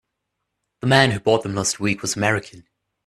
The 0.79 0.87
man 0.87 1.11
who 1.11 1.19
bought 1.19 1.43
them 1.43 1.53
last 1.53 1.79
week 1.79 2.01
was 2.01 2.15
American. 2.15 2.67